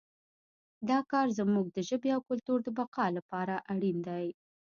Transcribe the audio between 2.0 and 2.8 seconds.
او کلتور د